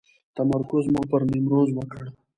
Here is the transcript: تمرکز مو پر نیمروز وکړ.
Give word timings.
تمرکز 0.35 0.83
مو 0.93 1.01
پر 1.09 1.21
نیمروز 1.31 1.69
وکړ. 1.73 2.03